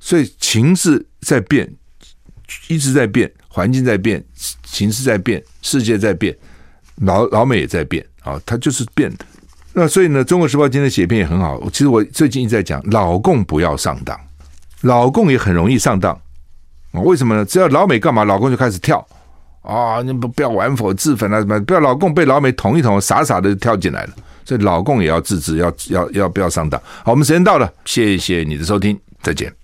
[0.00, 1.72] 所以情势在变，
[2.68, 4.24] 一直在变，环境在变，
[4.64, 6.36] 情势在变，世界在变，
[6.96, 9.24] 老老美也在变啊，它就是变的。
[9.76, 11.60] 那所以呢，《中国时报》今天写篇也很好。
[11.70, 14.18] 其实我最近一直在讲，老共不要上当，
[14.82, 16.12] 老共也很容易上当
[16.92, 17.00] 啊。
[17.00, 17.44] 为什么呢？
[17.44, 19.06] 只要老美干嘛，老共就开始跳
[19.62, 20.00] 啊！
[20.02, 21.58] 你不不要玩火自焚啊什么？
[21.60, 24.10] 不要老共被老美捅一捅，傻傻的跳进来了。
[24.44, 26.80] 所以老共也要自知，要要要不要上当？
[27.02, 29.54] 好，我们时间到了，谢谢你的收听，再见。